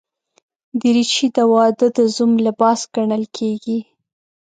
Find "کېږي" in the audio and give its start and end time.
3.37-3.79